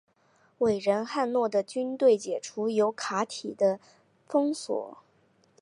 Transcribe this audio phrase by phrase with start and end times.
[0.57, 3.79] 伟人汉诺的军队成功解除由提卡的
[4.27, 4.97] 封锁。